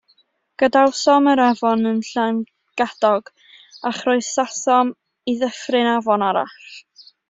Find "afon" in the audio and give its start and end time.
1.43-1.91, 5.97-6.31